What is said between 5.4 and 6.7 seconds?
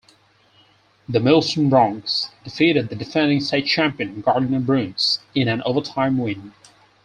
an overtime win.